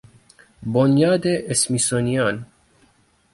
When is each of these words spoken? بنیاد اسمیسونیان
بنیاد 0.63 1.23
اسمیسونیان 1.27 2.45